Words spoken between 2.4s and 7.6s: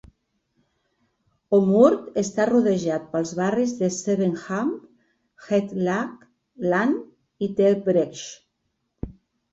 rodejat pels barris de Zevenkamp, Het Lage Land i